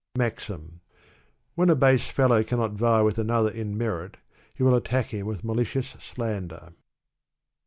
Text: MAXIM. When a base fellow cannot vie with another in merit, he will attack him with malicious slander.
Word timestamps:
MAXIM. 0.17 0.79
When 1.53 1.69
a 1.69 1.75
base 1.75 2.07
fellow 2.07 2.41
cannot 2.43 2.71
vie 2.73 3.01
with 3.03 3.19
another 3.19 3.51
in 3.51 3.77
merit, 3.77 4.17
he 4.55 4.63
will 4.63 4.73
attack 4.73 5.13
him 5.13 5.27
with 5.27 5.43
malicious 5.43 5.89
slander. 5.99 6.73